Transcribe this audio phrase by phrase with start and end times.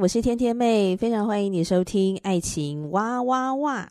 [0.00, 3.88] 我是天天妹，非常欢迎你收听《爱情哇哇哇》。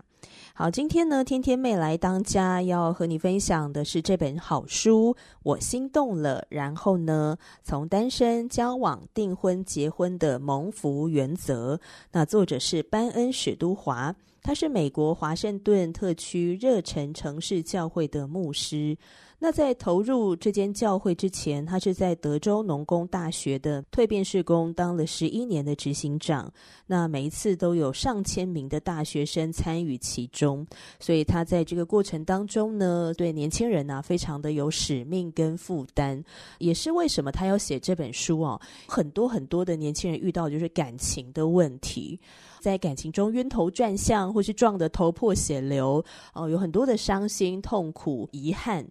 [0.53, 11.79] 好，今天呢，天天妹来当家，要和你分享的是这本好书《我心动了》，然后呢，从单身、交往、订婚、结婚的蒙福原则。
[12.11, 18.97] 那作者是班恩史都华，他是美国华盛顿特区热忱城市教会的牧师。
[19.43, 26.49] 那在投入这间教会之前，他是在德州农工大学的蜕变事工当了十一年的执行长。
[26.87, 30.65] 那每一次都有上千名的大学生参与其中，
[30.97, 36.23] 所以他在这个过程当中呢，对年轻人啊非常的有使命跟负担。
[36.59, 42.17] 也是为什么他要写这本书哦、啊，很多很多的年轻人遇到就是感情的问题，
[42.61, 46.01] 在感情中晕头转向，或是撞得头破血流，
[46.33, 48.87] 哦，有很多的伤心、痛苦、遗憾。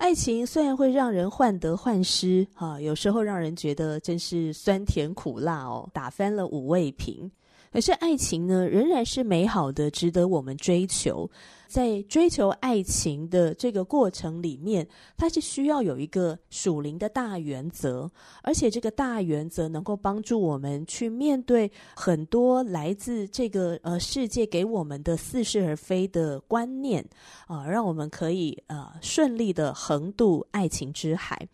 [0.00, 7.30] 爱情虽然会让人患得患失，啊，有时候让人觉得真是酸甜苦辣哦，打翻了五味瓶。
[7.70, 11.30] 可是爱情呢，仍然是美好的，值得我们追求。
[11.70, 14.84] 在追求爱情的这个过程里面，
[15.16, 18.10] 它是需要有一个属灵的大原则，
[18.42, 27.08] 而且这个大原则能够帮助我们去面对很多来自这个呃世界给我们的似是而非的观念
[27.46, 31.46] 啊，让我们可以呃顺利的横渡爱情之海。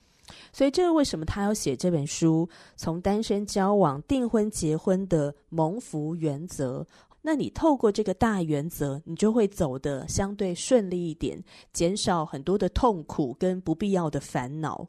[0.52, 2.48] 所以，这个为什么他要写这本书？
[2.74, 6.84] 从单身、交往、订婚、结婚的蒙福原则。
[7.26, 11.42] 那你透过这个大原则，你就会走得相对顺利一点，
[11.72, 14.86] 减少很多的痛苦跟不必要的烦恼。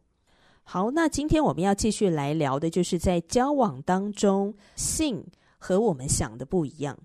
[0.61, 5.25] 好，那今天我们要继续来聊的，就是在交往当中，性
[5.57, 6.95] 和我们想的不一样。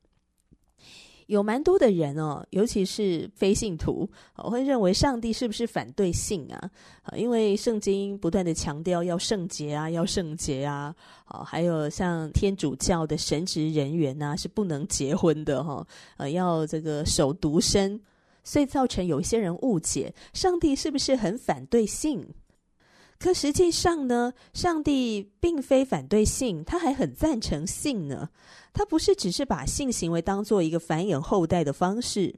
[1.33, 4.07] 有蛮多的人哦，尤其是非信徒，
[4.37, 6.71] 我会认为上帝是不是反对性啊？
[7.17, 10.95] 因为圣经不断的强调要圣洁啊，要圣洁啊，
[11.47, 15.87] 还有像天主教的神职人员呐，是不能结婚的哈，
[16.19, 17.99] 呃，要这个守独身，
[18.45, 22.29] 所以造成有些人误解，上帝是不是很反对性？
[23.23, 28.29] 可实际上呢，上帝并非反对性，他还很赞成性呢。
[28.73, 32.35] 他不是只是把性行为当做一个繁衍后代的方式。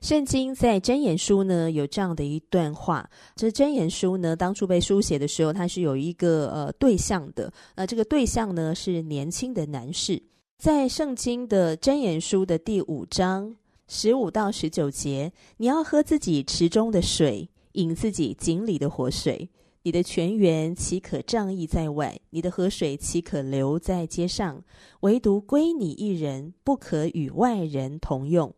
[0.00, 10.20] 圣经在箴言书呢有这样的一段话，这箴言书呢当初被书写的时候，它是有一个呃对象的，那这个对象呢是年轻的男士。
[10.58, 13.54] 在圣经的箴言书的第五章
[13.86, 19.48] 十五到十九节，你要喝自己池中的水，饮自己井里的活水。
[19.86, 22.18] 你的泉源岂可仗义在外？
[22.30, 24.64] 你的河水岂可流在街上？
[25.02, 28.52] 唯独归你一人，不可与外人同用。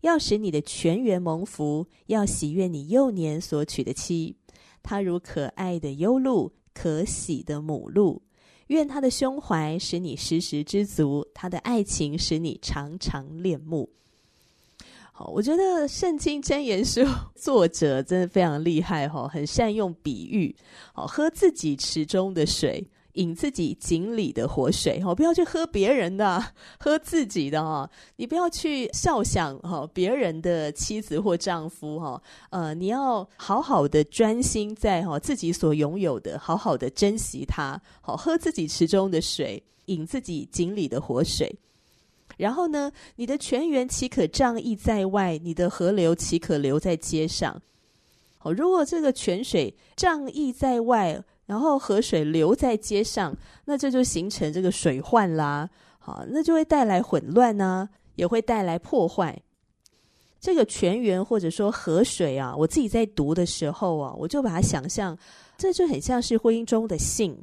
[0.00, 4.34] 要使你的泉源蒙福，要喜悦你幼年所娶的妻。
[4.82, 8.20] 她如可爱的优鹿，可喜的母鹿。
[8.66, 13.88] 愿她的胸怀使你时时知足，她的爱情使你常常恋慕。
[15.14, 17.02] 好，我觉得《圣经箴言书
[17.34, 20.56] 》作者真的非常厉害哈，很善用比喻。
[20.94, 25.02] 好，喝自己池中的水，饮自己井里的活水。
[25.02, 26.42] 好，不要去喝别人的，
[26.80, 27.88] 喝自己的哈。
[28.16, 32.22] 你不要去笑想哈别人的妻子或丈夫哈。
[32.48, 37.78] 呃，你要好好的专心在哈自己所拥有的，好好的珍惜它。
[38.00, 41.54] 好，喝自己池中的水，饮自己井里的活水。
[42.38, 45.38] 然后呢，你的泉源岂可仗义在外？
[45.38, 47.60] 你的河流岂可流在街上？
[48.38, 53.36] 好，如果这个泉水仗义在外，然后河水流在街上，
[53.66, 55.68] 那这就形成这个水患啦。
[55.98, 59.40] 好，那就会带来混乱呢、也会带来破坏。
[60.40, 65.16] 这个泉源或者说河水啊，我自己在读的时候啊，我就把它想象，
[65.56, 67.38] 这就很像是婚姻中的性。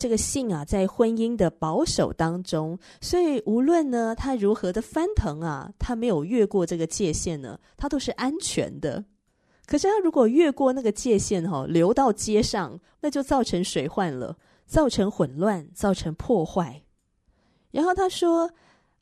[0.00, 9.04] 这个性啊，在婚姻的保守当中，所以无论呢，他如何的翻腾啊，他没有越过这个界限呢，他都是安全的。
[9.66, 14.36] 可是他如果越过那个界限哈、流到街上，那就造成水患了，
[14.66, 16.82] 造成混乱，造成破坏。
[17.70, 18.50] 然后他说，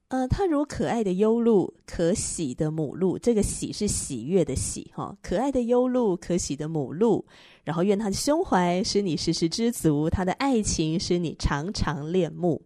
[0.09, 3.19] 呃，他如可爱的幽鹿，可喜的母鹿。
[3.19, 7.25] 这个喜是喜悦的喜，哈，可爱的幽鹿，可喜的母鹿。
[7.69, 12.63] 然后愿他的胸怀使你时时知足，他的爱情使你常常恋慕。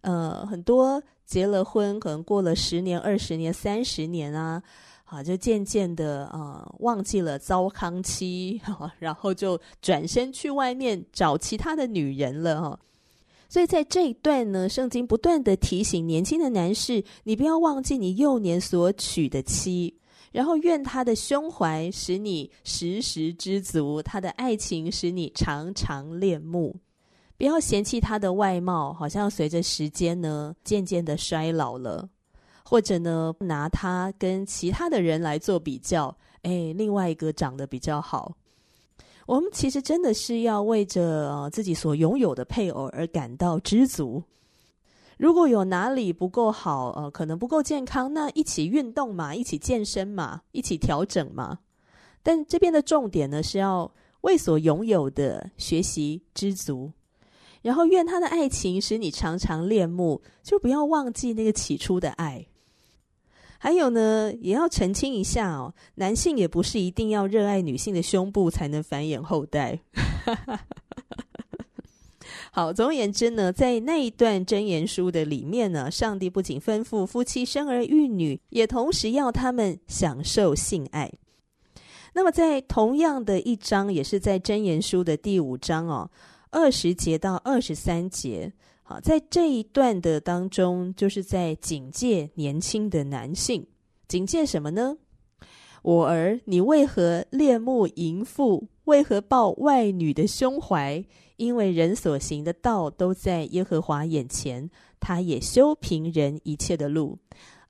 [0.00, 4.62] 呃，很多结了婚，可能过了十年、二十年、三十年啊，
[5.04, 8.58] 啊，就渐渐的啊、忘记了糟糠妻，
[8.98, 12.80] 然后就转身去外面找其他的女人了，哈。
[13.50, 19.94] 所以在这一段呢，圣经不断的提醒年轻的男士，你不要忘记你幼年所娶的妻，
[20.32, 26.76] 然后愿他的胸怀使你时时知足，他的爱情使你常常恋慕。
[27.36, 32.08] 不要嫌弃他的外貌，好像随着时间呢渐渐的衰老了，
[32.64, 38.36] 或者呢拿他跟其他的人来做比较，哎，另外一个长得比较好。
[39.26, 44.22] 我们其实真的是要为着自己所拥有的配偶而感到知足。
[45.18, 51.58] 如果有哪里不够好，呃，可能不够健康，那一起运动嘛，一起健身嘛，一起调整嘛。
[52.22, 56.92] 但这边的重点呢，是要为所拥有的学习知足，
[57.62, 62.46] 然后愿他的爱情使你常常恋慕，就不要忘记那个起初的爱。
[63.58, 69.80] 还有呢，也要澄清一下哦，男性也不是一定要热爱女性的胸部才能繁衍后代。
[72.58, 81.08] 好，总而言之呢，在那一段箴言书的里面呢，上帝不仅吩咐夫妻生儿育女，也同时要他们享受性爱。
[82.14, 86.10] 那么，在同样的一章，也是在箴言书的第五章哦，
[86.50, 88.52] 二十节到二十三节。
[88.82, 93.64] 好，在这一段的当中，就是在警戒年轻的男性，
[94.08, 94.96] 警戒什么呢？
[95.82, 98.66] 我儿，你为何恋慕淫妇？
[98.86, 101.04] 为何抱外女的胸怀？
[101.38, 104.68] 因为人所行的道都在耶和华眼前，
[105.00, 107.18] 他也修平人一切的路。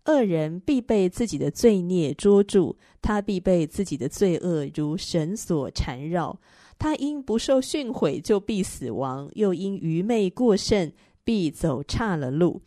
[0.07, 6.41] 恶人必被自己的罪孽捉住，他必被自己的罪恶如绳索缠绕。
[6.79, 10.93] 他因不受训诲，就必死亡；又因愚昧过甚。
[11.25, 12.63] 必走岔了路。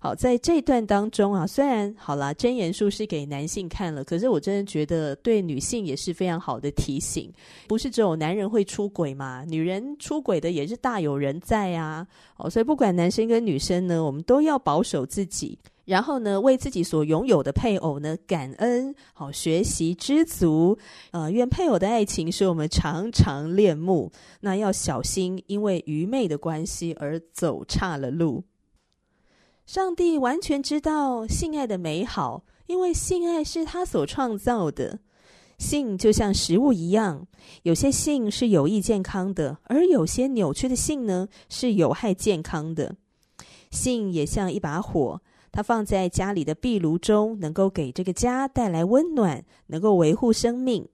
[0.00, 7.32] 好，在这段当中啊，虽然好啦，箴言书是给男性看了，可是我真的觉得对女性也是非常好的提醒。
[7.68, 12.06] 不是只有男人会出轨嘛，女人出轨的也是大有人在啊。
[12.36, 15.58] 哦，所以不管男生跟女生呢，我们都要保守自己。
[15.86, 20.78] 然后呢，为自己所拥有的配偶呢感恩，好学习知足，
[21.10, 24.10] 呃，愿配偶的爱情使我们常常恋慕。
[24.40, 28.44] 那要小心，因为愚昧的关系而走岔了路。
[29.72, 34.98] 上帝完全知道性爱的美好，因为性爱是他所创造的。
[35.58, 37.28] 性就像食物一样，
[37.62, 42.96] 有些性是有益健康的，而有些扭曲的性呢是有害健康的。
[43.70, 45.22] 性也像一把火。
[45.52, 50.88] 它放在家里的壁炉中，能够给这个家带来温暖，能够维护生命。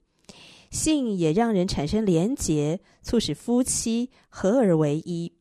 [0.70, 5.32] 性也让人产生连结，促使夫妻合而为一。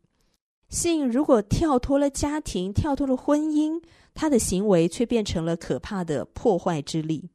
[0.70, 3.82] 性如果跳脱了家庭，跳脱了婚姻，
[4.14, 7.30] 他的行为却变成了可怕的破坏之力。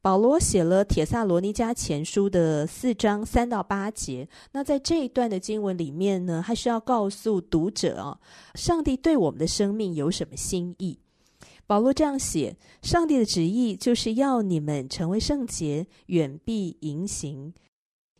[0.00, 4.28] 保罗写了《帖撒罗尼迦前书》的四章三到八节。
[4.52, 8.20] 那在这一段的经文里面呢，还是要告诉读者啊，
[8.54, 10.98] 上帝对我们的生命有什么心意？
[11.66, 17.52] 保罗这样写：上帝的旨意就是要你们成为圣洁，远避淫行；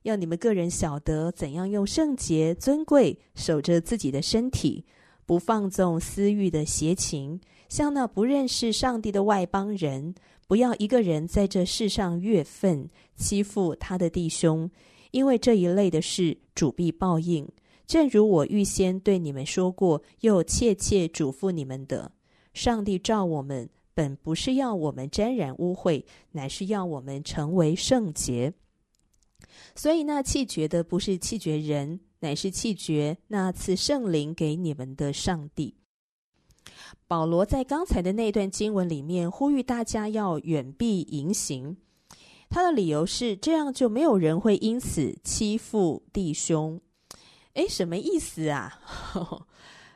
[0.03, 4.85] 要你们个人晓得怎样用圣洁尊贵守着自己的身体，
[5.27, 10.15] 不放纵私欲的邪情，像那不认识上帝的外邦人。
[10.47, 14.71] 不要一个人在这世上越分，欺负他的弟兄，
[15.11, 17.47] 因为这一类的事主必报应。
[17.87, 22.13] 正如我预先对你们说过，又切切嘱咐你们的，
[22.55, 26.03] 上帝召我们，本不是要我们沾染污秽，
[26.33, 28.55] 乃是要我们成为圣洁。
[29.79, 35.77] 所以那气绝的不是气绝人，乃是气绝那次圣灵给你们的上帝。
[37.07, 41.77] 保罗在刚才的那段经文里面呼吁大家要远避淫行，
[42.51, 46.81] 他的理由是这样就没有人会因此欺负弟兄。
[47.53, 48.81] 诶，什么意思啊？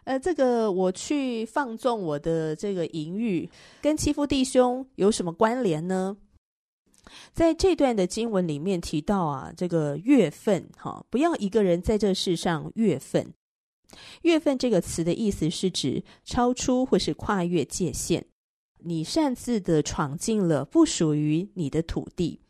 [0.05, 6.17] 呃，这个我去放纵我的这个淫欲，跟欺负弟兄有什么关联呢？
[7.33, 13.33] 在这段的经文里面提到啊，这个越分哈，不要一个人在这世上越分。
[14.23, 18.25] 越分这个词的意思是指超出或是跨越界限，
[18.79, 22.41] 你擅自的闯进了不属于你的土地。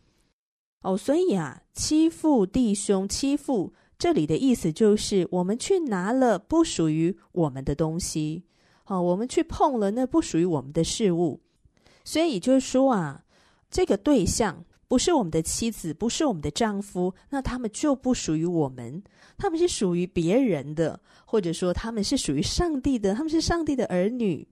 [0.83, 8.45] 哦，所以啊，欺负弟兄，欺负这里的意思就是我们去拿了不属于我们的东西。
[8.85, 11.41] 好，我们去碰了那不属于我们的事物，
[12.05, 13.25] 所以就是说啊，
[13.73, 19.03] 这个对象不是我们的妻子，不是我们的丈夫，那他们就不属于我们，
[19.39, 24.47] 他们是属于别人的，或者说他们是属于上帝的，他们是上帝的儿女。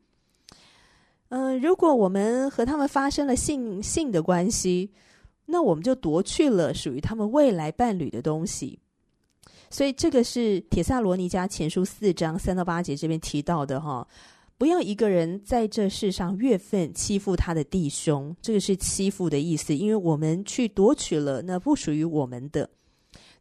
[1.29, 4.91] 嗯、如果我们和他们发生了性性的关系，
[5.47, 8.79] 那我们就夺去了属于他们未来伴侣的东西。
[9.69, 14.05] 所以这个是铁萨罗尼迦前书四章三到八节这边提到的哈，
[14.61, 22.69] 不要一个人在这世上越分欺负他的弟兄，这个是欺负的意思，因为我们去夺取了那不属于我们的。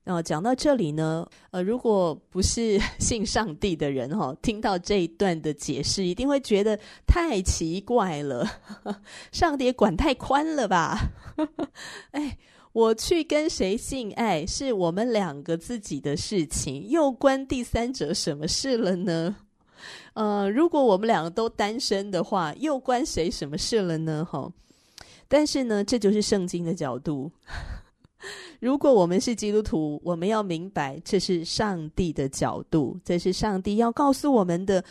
[0.05, 8.49] 那讲到这里呢，呃，如果不是信上帝的人哈， 听到这一段的解释，一定会觉得太奇怪了，
[9.33, 11.11] 上帝管太宽了吧？
[12.11, 12.38] 哎。
[12.71, 19.35] 我去跟谁性爱是我们两个自己的事情，又关第三者什么事了呢？
[20.19, 24.27] 呃，如果我们两个都单身的话，又关谁什么事了呢？
[24.29, 24.51] 哈，
[25.29, 27.31] 但是呢，这就是圣经的角度。
[28.59, 34.83] 如果我们是基督徒，我们要明白这是上帝的角度，这是上帝要告诉我们的。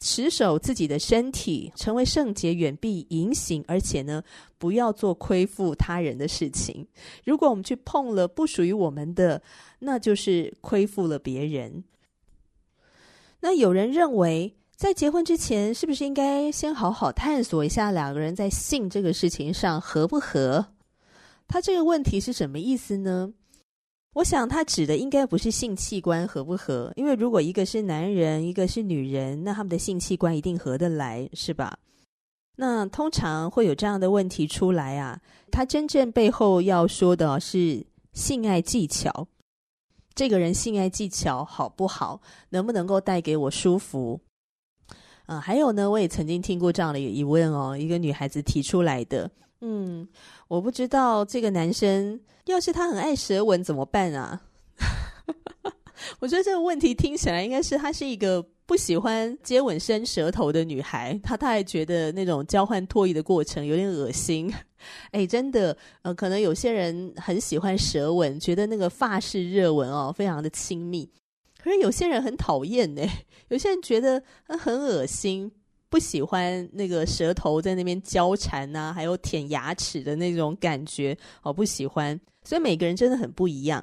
[0.00, 4.22] 持守自己的身体，成为圣洁，远避淫行，而且呢，
[4.58, 6.86] 不要做亏负他人的事情。
[7.24, 9.40] 如果我们去碰了不属于我们的，
[9.78, 11.84] 那就是亏负了别人。
[13.40, 20.66] 那有人认为，在结婚之前，是不是应该先好好探索一下两个人在性这个事情上合不合？
[21.46, 23.32] 他这个问题是什么意思呢？
[24.14, 31.78] 我想他指的应该不是性器官合不合，因为如果一个是男人，一个是女人，那他们的性器官一定合得来，是吧？
[32.56, 39.26] 那通常会有这样的问题出来啊，他真正背后要说的是性爱技巧，
[40.14, 44.20] 这个人性爱技巧好不好，能不能够带给我舒服？
[45.26, 49.30] 啊，还有呢，我也曾经听过这样的一个疑问哦，一个女孩子提出来的。
[49.60, 50.06] 嗯，
[50.48, 54.42] 我不知道这个男生要是他很爱舌吻怎么办啊？
[56.20, 64.52] 我觉得这个问题听起来应该是他是一个不喜欢接吻伸舌头的女孩，她她还觉得那种交换唾液的过程有点恶心。
[65.12, 71.08] 哎，真的，呃，可能有些人很喜欢舌吻，觉得那个法式热吻哦，非常的亲密。
[71.64, 73.02] 可是有些人很讨厌呢，
[73.48, 75.50] 有些人觉得很恶心。
[75.88, 82.20] 不喜欢那个舌头在那边交缠呐、还有舔牙齿的那种感觉，哦，不喜欢。
[82.42, 83.82] 所以每个人真的很不一样。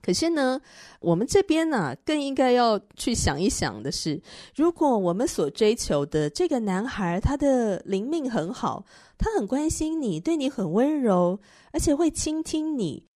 [0.00, 0.60] 可是呢，
[1.00, 4.22] 我们这边呢、更应该要去想一想的是，
[4.54, 8.86] 如果我们所追求的这个男孩，他的灵命很好，
[9.18, 11.40] 他很关心你，对你很温柔，
[11.72, 13.07] 而且会倾听你。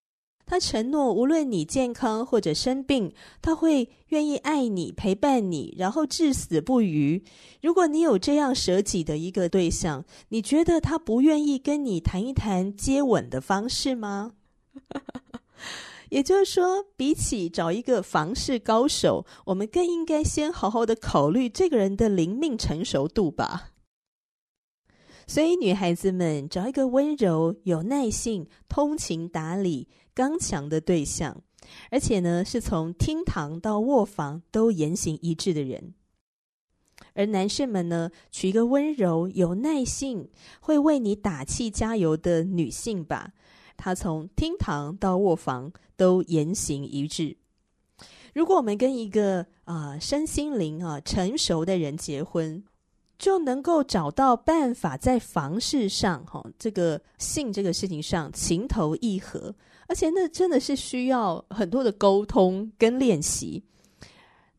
[0.52, 7.24] 他承诺，无论你健康或者生病，他会愿意爱你、陪伴你，然后至死不渝。
[7.62, 14.32] 如果你有这样舍己的一个对象，你觉得他不愿意跟你谈一谈接吻的方式吗？
[16.10, 23.70] 也就是说，比起找一个房事高手，我们更应该先好好的考虑这个人的灵命成熟度吧。
[25.26, 29.88] 所以，女孩子们找一个温柔、有耐性、通情达理。
[30.14, 31.42] 刚强的对象，
[31.90, 35.94] 而且呢，是从厅堂到卧房都言行一致的人。
[37.14, 43.32] 而男士们呢，娶一个温柔、有耐性、会为你打气加油的女性吧。
[43.76, 47.36] 她从厅堂到卧房都言行一致。
[48.34, 52.62] 如果我们跟一个啊、身心灵啊成熟的人结婚，
[53.22, 59.54] 就能够找到办法在房事上，哈、哦，这个性这个事情上情投意合。
[59.86, 63.62] 而且那真的是需要很多的沟通跟练习。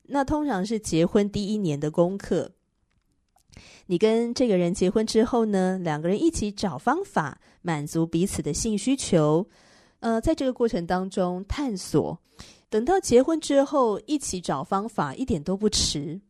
[0.03, 2.49] 那通常是结婚第一年的功课。
[3.87, 9.45] 你跟这个人结婚之后呢，两个人一起找方法满足彼此的性需求。
[9.99, 12.17] 呃，在这个过程当中探索，
[12.69, 16.21] 等到结婚之后一起找方法，一点都不迟。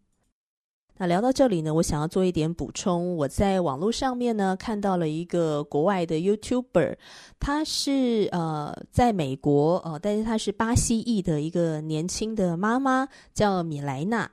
[0.97, 3.15] 那聊到这里呢，我想要做一点补充。
[3.15, 6.95] 我在网络上面呢看到了一个国外的 YouTuber，
[7.39, 14.29] 他是呃在美国呃，但是他是巴西裔的一个年轻的妈妈，叫米莱娜。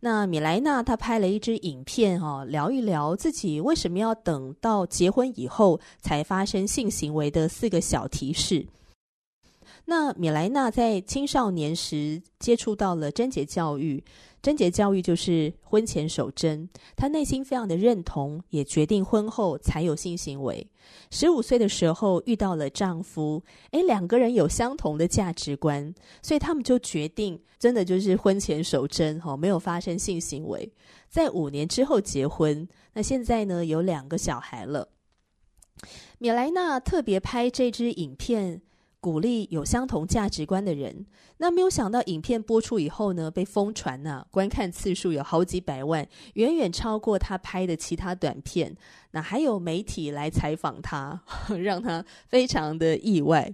[0.00, 8.64] 那米莱娜她拍了一支影片、哦，聊一聊自己为什么要等到结婚以后才发生性行为的四个小提示。
[9.86, 14.04] 那米莱娜在青少年时接触到了贞洁教育。
[14.40, 20.66] 贞洁教育就是婚前守贞，她内心非常的认同，也决定婚后才有性行为。
[21.10, 23.42] 十五岁的时候遇到了丈夫，
[23.72, 25.92] 诶，两个人有相同的价值观，
[26.22, 30.72] 所以他们就决定真的就是婚前守贞，哈，没有发生性行为，
[31.08, 32.66] 在五年之后结婚。
[32.94, 34.88] 那现在呢，有两个小孩了。
[36.18, 38.62] 米莱娜特别拍这支影片。
[39.08, 41.06] 鼓励有相同价值观的人。
[41.38, 48.76] 那没有想到，影片播出以后呢，被疯传呢、啊，观看次数有好几百万，远远超过他拍的其他短片。
[49.12, 51.18] 那还有媒体来采访他，
[51.58, 53.50] 让他非常的意外。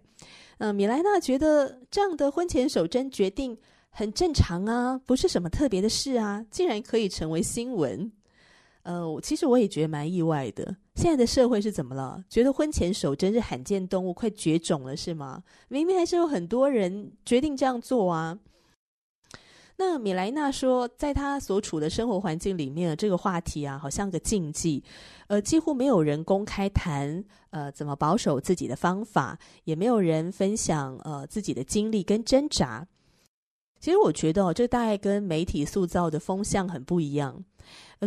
[0.58, 3.56] 呃，米莱娜觉得这样的婚前守贞决定
[3.90, 8.10] 很正常啊，不是什么特别的事啊，竟然可以成为新闻。
[8.82, 10.74] 呃，其实我也觉得蛮意外的。
[10.94, 12.24] 现在的社会是怎么了？
[12.30, 15.42] 觉得婚前守贞是罕见动物，快绝种了是吗？
[15.68, 18.38] 明明还是有很多人决定这样做啊。
[19.76, 24.84] 那米莱娜说，在她所处的生活环境里面，这个话题啊，好像个禁忌，
[25.26, 32.86] 呃，几乎没有人公开谈，呃，怎么保守自己的方法，也没有人分享，呃，自己的经历跟挣扎。
[33.80, 37.42] 其实我觉得哦，这大概跟媒体塑造的风向很不一样。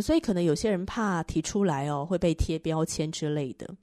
[0.00, 3.74] 所以可能有些人怕提出来哦，会被贴标签之类的。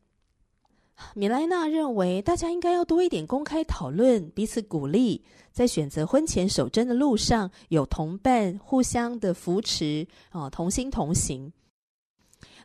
[1.14, 11.52] 米莱娜认为，大家应该要多一点公开讨论，彼此鼓励，在选择婚前守贞的路上有同伴，互相的扶持啊，同心同行。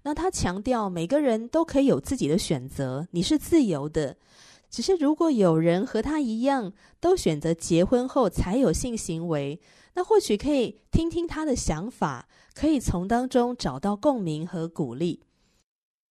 [0.03, 4.17] 那他强调，每个人都可以有自己的选择，你是自由的。
[4.71, 9.61] 只是如果有人和他一样，都选择结婚后才有性行为，
[9.95, 12.29] 那或许可以听听他的想法。
[12.53, 15.23] 可以从当中找到共鸣和鼓励。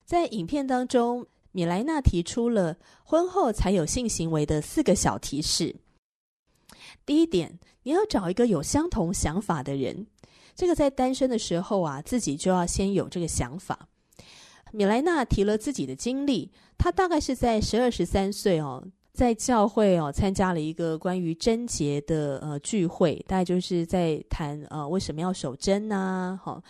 [0.03, 5.75] 在影片当中，米莱娜提出了婚后才有性行为的四个小提示。
[7.05, 10.07] 第一点，你要找一个有相同想法的人。
[10.55, 13.87] 这个在单身的时候啊，自己就要先有这个想法。
[14.71, 18.87] 米莱娜提了自己的经历，她大概是在十二十三岁哦。
[19.19, 26.39] 在教会哦，参加了一个关于贞洁的呃聚会，大概就是在谈呃为什么要守贞呐？
[26.41, 26.63] 好，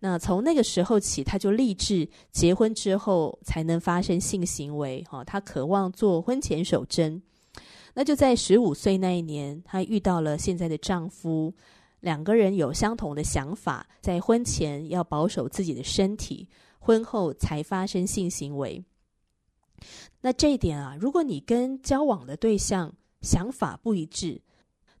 [0.00, 5.02] 那从那个时候起，他就立志结婚之后才能发生性行为。
[5.08, 7.22] 哈，他渴望做婚前守贞。
[7.94, 11.54] 那就在十五岁那一年，他遇到了现在的丈夫，
[12.00, 16.46] 两个人有相同的想法，在婚前要保守自己的身体，
[16.78, 18.84] 婚后才发生性行为。
[20.24, 24.40] 那这一点啊，如果你跟交往的对象想法不一致，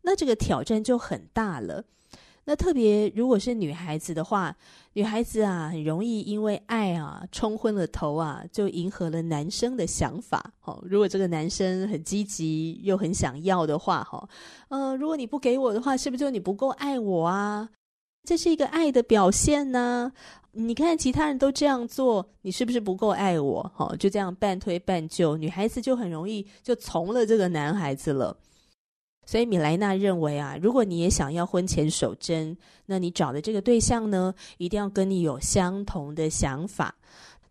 [0.02, 1.82] 那这个挑战就很大了。
[2.44, 4.54] 那特别如果是女孩子的话，
[4.92, 10.52] 女孩子啊，很容易因为爱啊冲昏了头啊，就迎合了男生的想法。
[10.64, 14.28] 哦，如果这个男生很积极又很想要的话，哈，
[14.68, 17.70] 呃，如果你不给我的话，是不是就你不够爱我啊？
[18.24, 20.12] 这是一个爱的表现呢？
[20.54, 23.70] 你看其他人都这样做，你是不是不够爱我？
[23.74, 28.36] 好，就这样半推半就，女孩子就很容易就从了这个男孩子了。
[29.26, 36.94] 所以米莱娜认为啊，如果你也想要婚前守贞，那你找的这个对象呢，一定要跟你有相同的想法。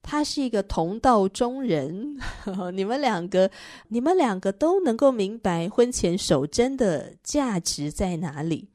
[0.01, 2.17] 他是一个同道中人，
[2.75, 3.49] 你们两个，
[3.87, 8.72] 你们两个都能够明白婚前守贞的价值在哪里。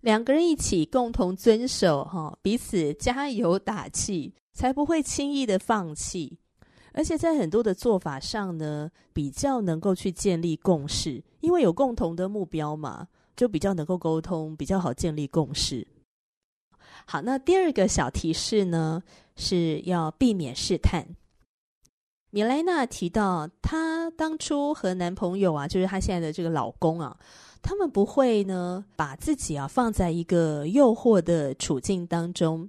[0.00, 6.38] 两个人一起共同遵守，哈，彼此加油打气，才不会轻易的放弃。
[6.92, 15.86] 而且在很多的做法上呢，比较能够去建立共识，因为有共同的目标嘛，就比较能够沟通，比较好建立共识。
[17.04, 19.02] 好，那第二个小提示呢，
[19.36, 21.06] 是要避免试探。
[22.30, 27.16] 米莱娜提到，她当初和男朋友啊，就是她现在的这个老公啊。
[27.62, 32.68] 他们不会呢，把自己啊放在一个诱惑的处境当中，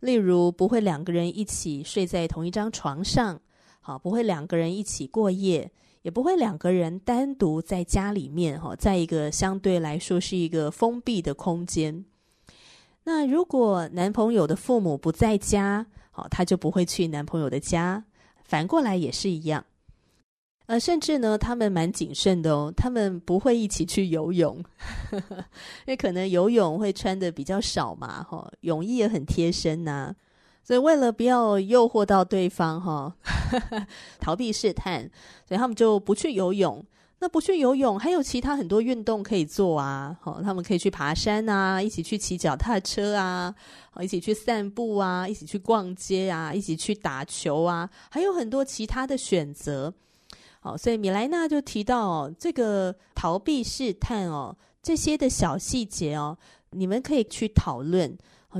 [0.00, 3.40] 例如不会两个人一起睡在同一张床上，
[3.80, 5.70] 好，不会两个人一起过夜，
[6.02, 12.04] 也不会两个人单独在家里面，哈，在一个相对来说是一个封闭的空间。
[13.04, 18.02] 那如果男朋友的父母不在家，好，他就不会去男朋友的家，
[18.44, 19.64] 反过来也是一样。
[20.66, 24.62] 呃，甚至呢，他们蛮谨慎的哦，他们不会一起去游泳，
[25.12, 30.14] 因为可能游泳会穿的比较少嘛，哈、泳衣也很贴身呐、啊，
[30.64, 33.12] 所以为了不要诱惑到对方，哈、哦，
[34.18, 35.08] 逃避试探，
[35.46, 36.84] 所以他们就不去游泳。
[37.18, 43.54] 那不去游泳，还有其他很多运动可以做啊，好、他们可以去爬山啊，一起去骑脚踏车啊，
[43.90, 49.94] 好，一起去散步啊，一起去逛街啊，一起去打球啊，还有很多其他的选择。
[50.66, 56.36] 哦，所以米莱娜就提到哦，这个逃避试探哦，这些的小细节哦，
[56.70, 58.16] 你们可以去讨论。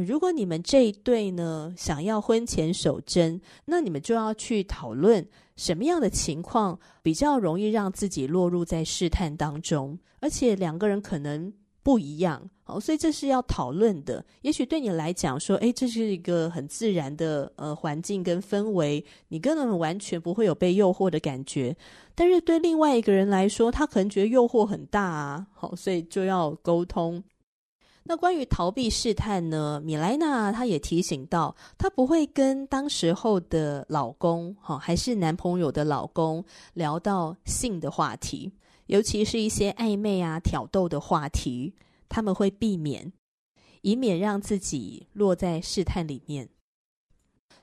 [0.07, 11.51] 如果你们这一对呢，想要婚前守贞，那你们就要去讨论什么样的情况比较容易让自己落入在试探当中，而且两个人可能
[11.83, 14.25] 不一样，好，所以这是要讨论的。
[14.43, 21.77] 也许对你来讲说，诶，这是一个很自然的呃环境跟氛围，你根本完全不会有被诱惑的感觉。
[22.17, 27.23] 但是对另外一个人来说，他可能觉得诱惑很大啊，好，所以就要沟通。
[28.03, 29.81] 那关于逃避试探呢？
[29.85, 38.53] 米莱娜她也提醒到，她不会跟当时候的老公，哈，还是男朋友的老公聊到性的话题，
[38.87, 41.73] 尤其是一些暧昧啊、挑逗的话题，
[42.09, 43.13] 他们会避免，
[43.83, 46.49] 以免让自己落在试探里面。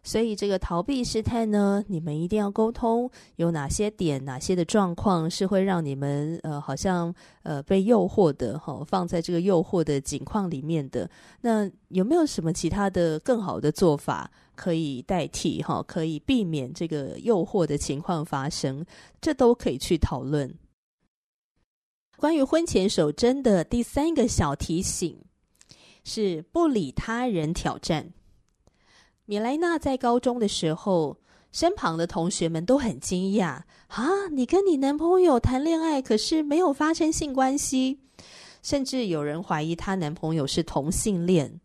[0.05, 11.09] 所以这个逃避试探呢，你们一定要沟通，有哪些点、哪些的状况是会让你们呃好像呃被诱惑的哈、哦，放在这个诱惑的境况里面的。
[11.39, 18.85] 那有没有什么其他的更好的做法可以代替哈、哦，可以避免这个诱惑的情况发生？
[19.21, 20.53] 这都可以去讨论。
[22.23, 25.25] 关于婚前守贞的第三个小提醒
[26.05, 28.13] 是不理他人挑战。
[29.25, 31.17] 米莱娜在高中的时候，
[31.51, 34.29] 身旁的同学们都很惊讶啊！
[34.31, 37.99] 你跟你男朋友谈恋爱，可是没有发生性关系，
[38.61, 41.59] 甚至有人怀疑她男朋友是同性恋。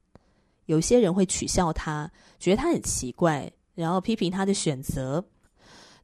[0.66, 5.24] 有些人会取笑她，觉得她很奇怪，然后批评她的选择。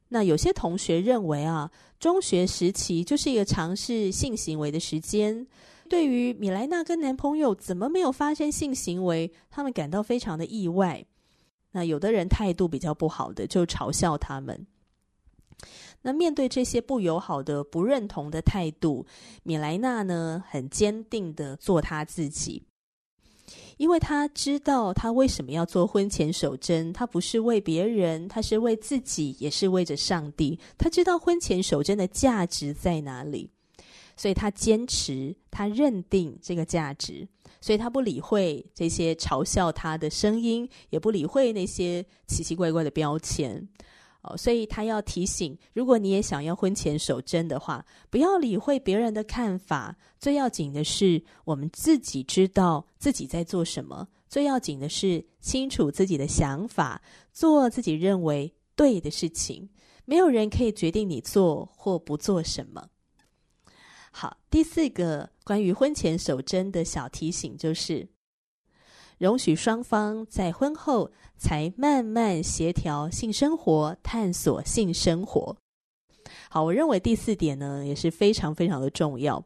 [0.09, 5.45] 那有些同学认为啊，中学时期就是一个尝试性行为的时间。
[5.89, 11.05] 对于米莱娜跟男朋友怎么没有发生性行为，他们感到非常的意外。
[11.71, 14.65] 那有的人态度比较不好的，就嘲笑他们。
[16.01, 19.05] 那面对这些不友好的、不认同的态度，
[19.43, 22.63] 米莱娜呢，很坚定的做她自己，
[23.77, 30.59] 因为他知道他为什么要做婚前守贞，他不是为别人，他是为自己，也是为着上帝。
[30.77, 33.49] 他知道婚前守贞的价值在哪里，
[34.15, 37.27] 所以他坚持，他认定这个价值。
[37.61, 43.67] 所以他不理会这些嘲笑他的声音，也不理会那些奇奇怪怪的标签，
[44.37, 57.01] 所以他要提醒：如果你也想要婚前守贞的话，不要理会别人的看法，最要紧的是我们自己知道自己在做什么，最要紧的是清楚自己的想法，
[57.33, 59.69] 做自己认为对的事情。
[60.05, 62.87] 没有人可以决定你做或不做什么。
[64.11, 68.07] 好，第四个关于婚前守贞的小提醒就是，
[69.17, 75.55] 容许双方在婚后才慢慢协调性生活，探索性生活。
[76.49, 79.43] 好，我认为第四点呢也是非常非常的重要。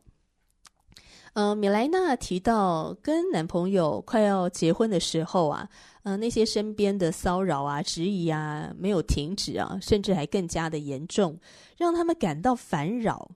[1.33, 5.69] 嗯、米莱娜提到跟男朋友快要结婚的时候啊，
[6.03, 11.39] 嗯、呃，那些身边的骚扰啊、质疑啊没有停止啊，甚至还更加的严重，
[11.77, 13.29] 让他们感到烦扰。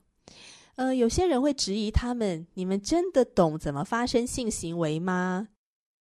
[0.76, 5.50] 呃，有些人会质疑他们：你们真的懂怎么发生性行为吗？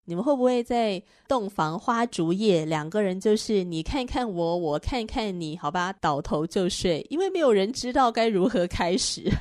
[0.06, 7.06] 你们会不会在洞房花烛夜，两个人就是你看看我，我看看你，好吧，倒头就睡？
[7.10, 9.32] 因为没有人知道该如何开始，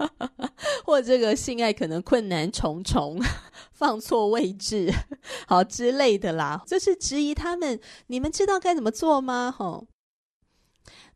[0.84, 3.18] 或这个性爱可能困难重重，
[3.72, 4.92] 放错位置，
[5.46, 9.50] 好之类的啦，就是质疑他们：你们知道该怎么做吗？
[9.56, 9.86] 吼。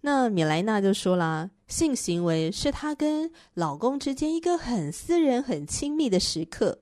[0.00, 6.80] 那米莱娜就说啦，性行为是她跟老公之间一个很私人、很亲密的时刻。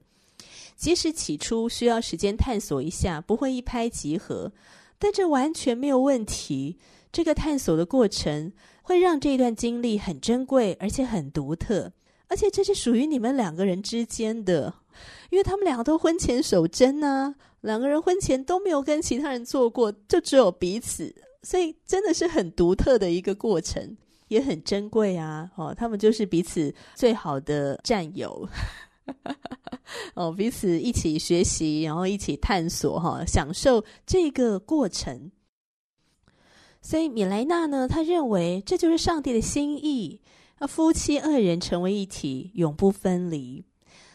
[0.77, 4.53] 即使起初需要时间探索一下，不会一拍即合，
[4.99, 6.79] 但这完全没有问题。
[7.13, 11.93] 这个探索的过程会让这段经历很珍贵，而且很独特。
[12.29, 14.73] 而且这是属于你们两个人之间的，
[15.29, 21.15] 因为他们两个都婚前守贞呢，两个人婚前都没有跟其他人做过，就只有彼此。
[21.43, 23.97] 所以真的是很独特的一个过程，
[24.29, 25.51] 也很珍贵啊！
[25.57, 28.49] 哦，他们就是彼此最好的战友，
[30.15, 35.31] 哦，彼此一起学习，然后一起探索，哈、享受这个过程。
[36.81, 40.21] 所以米莱娜呢，她认为这就是上帝的心意，
[40.59, 43.65] 啊，夫妻二人成为一体，永不分离。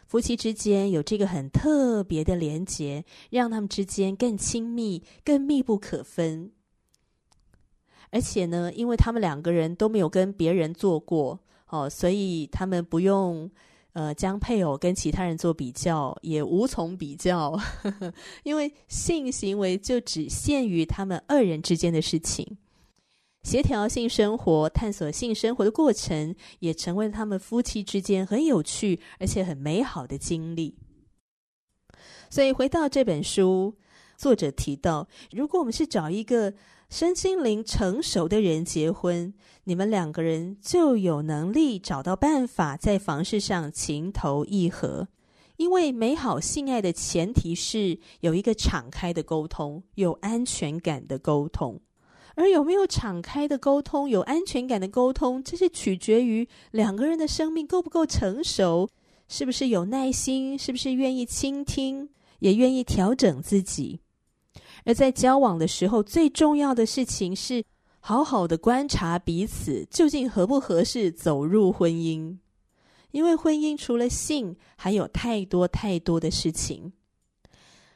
[0.05, 6.51] 夫妻之间有这个很特别的连结，让他们之间更亲密，更密不可分。
[8.09, 11.37] 而且呢，因为他们两个人都没有跟别人做过，
[11.69, 13.51] 哦，所以他们不用
[13.97, 17.59] 呃将配偶跟其他人做比较，也无从比较，
[18.45, 22.59] 因为性行为就只限于他们二人之间的事情。
[23.41, 30.75] 协调性生活、探索性生活的过程，也成为了他们夫妻之间很有趣而且很美好的经历。
[32.29, 33.73] 所以回到这本书，
[34.15, 36.53] 作者提到，如果我们是找一个
[36.89, 39.33] 身心灵成熟的人结婚，
[39.65, 45.07] 你们两个人就有能力找到办法在房事上情投意合。
[45.57, 51.81] 因为美好性爱的前提是有一个敞开的沟通，有安全感的沟通。
[52.35, 58.87] 而有没有敞开的沟通，有安全感的沟通，这是取决于两个人的生命够不够成熟，
[59.27, 63.99] 是不是有耐心，是不是愿意倾听，也愿意调整自己。
[64.87, 67.63] 而在交往的时候，最重要的事情是
[67.99, 72.37] 好好的观察彼此究竟合不合适走入婚姻。
[73.11, 76.93] 因为婚姻除了性，还有太多太多的事情。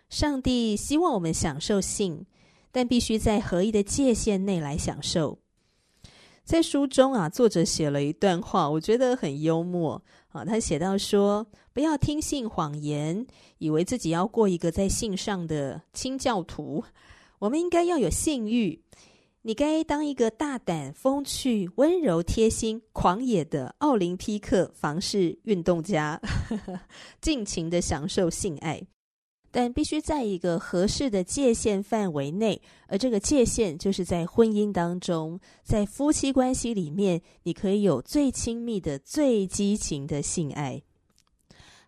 [0.10, 2.26] 上帝希望我们享受性。
[2.74, 5.40] 但必须在合一的界限内来享受。
[6.46, 10.02] 在书中啊，作者写了一段话，我觉得很幽默
[10.32, 10.44] 啊。
[10.46, 13.26] 他写到说：“不要听信谎言，
[13.58, 16.84] 以为自己要过一个在信上的清教徒。
[17.40, 18.82] 我们应该要有性欲，
[19.42, 26.22] 你该当一个大胆、风趣、温柔、贴心、狂野的奥林匹克房事运动家，
[27.20, 28.82] 尽情的享受性爱。”
[29.52, 40.82] 但必须在一个合适的界限范围内，而这个界限就是在婚姻当中，在夫妻关系里面，你可以有最亲密的、最激情的性爱。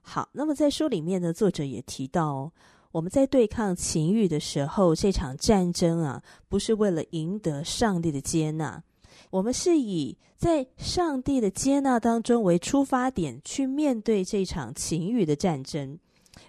[0.02, 2.52] 好，那么在书里面呢，作者也提到，
[2.92, 8.84] 我们在对抗情欲的时候，这场战争啊，不是为了赢得上帝的接纳，
[9.30, 15.98] 我们是以在上帝的接纳当中为出发点，去面对这场情欲的战争。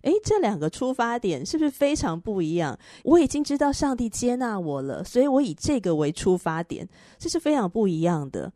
[0.03, 2.79] 诶，这两个出发点是不是非常不一样？
[3.05, 6.87] 我已经知道上帝接纳我了，所以我以这个为出发点，
[7.19, 8.53] 这是非常不一样的。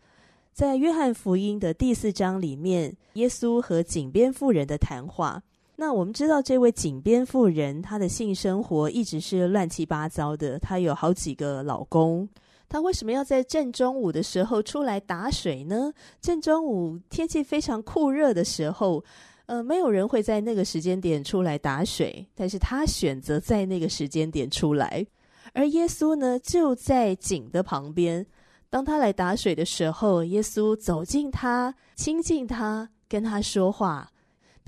[0.52, 5.42] 在约翰福音的第四章里面，耶稣和井边妇人的谈话。
[5.76, 12.28] 那我们知道，这位井边妇人她的性生活一直是乱七八糟的，她有好几个老公。
[12.68, 15.92] 她为什么要在正中午的时候出来打水呢？
[16.20, 19.02] 正中午天气非常酷热的时候。
[19.48, 25.06] 呃，没有人会在那个时间点出来打水，但是他选择在那个时间点出来，
[25.54, 28.26] 而耶稣呢，就在井的旁边。
[28.68, 34.10] 当他来打水的时候，耶稣走近他，亲近他，跟他说话。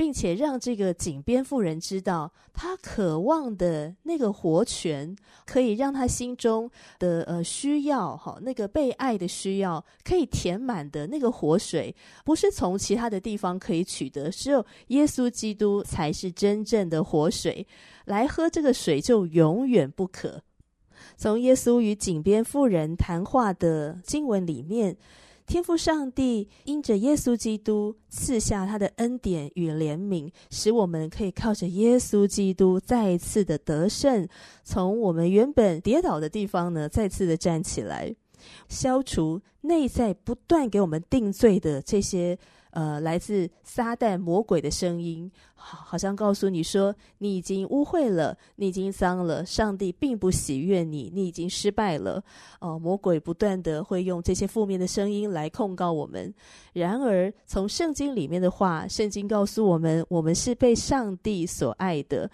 [0.01, 17.67] 并且让这个井边妇人知道，他渴望的那个活泉，可以让他心中的呃需要，哈，那个被爱的需要，可以填满的那个活水，不是从其他的地方可以取得，只有耶稣基督才是真正的活水，
[18.07, 20.41] 来喝这个水就永远不渴。
[21.19, 24.97] 从耶稣与井边妇人谈话的经文里面。
[25.51, 34.29] 天父上帝因着耶稣基督赐下他的恩典与怜悯，使我们可以靠着耶稣基督再一次的得胜，
[34.63, 38.15] 从我们原本跌倒的地方呢，再次的站起来，
[38.69, 42.39] 消除内在不断给我们定罪的这些。
[42.71, 52.23] 呃，来自撒旦魔鬼的声音，好，好像告诉你说，你已经污秽了，你已经脏了，上帝并不喜悦你，你已经失败了。
[52.61, 56.33] 哦、呃，魔鬼不断的会用这些负面的声音来控告我们。
[56.73, 62.31] 然而，从圣经里面的话，圣经告诉我们，我们是被上帝所爱的。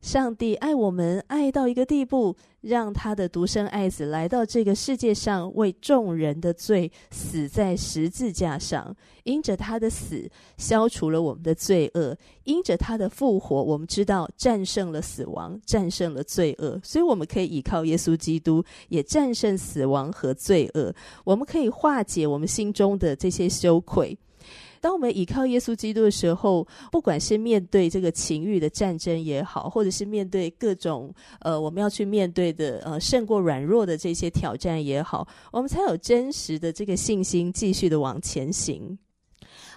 [0.00, 8.94] 上帝爱我们，爱到一个地步，让他的独生爱子来到这个世界上，为众人的罪死在十字架上。
[9.24, 16.80] 因着他的死，消除了我们的罪恶；因着他的复活，我们知道战胜了死亡，战胜了罪恶。
[16.82, 20.94] 所以我们可以依靠耶稣基督，也战胜死亡和罪恶。
[21.24, 24.16] 我们可以化解我们心中的这些羞愧。
[24.80, 38.98] 当我们依靠耶稣基督的时候，不管是面对这个情欲的战争也好，或者是面对各种呃我们要去面对的呃胜过软弱的这些挑战也好，我们才有真实的这个信心，继续的往前行。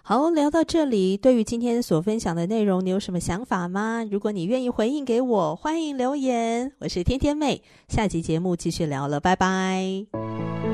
[0.03, 4.03] 好，聊到这里，对于今天所分享的内容，你有什么想法吗？
[4.09, 6.71] 如果你愿意回应给我，欢迎留言。
[6.79, 10.70] 我是天天妹，下集节目继续聊了，拜拜。